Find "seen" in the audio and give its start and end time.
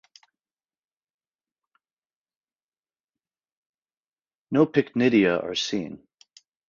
5.53-6.01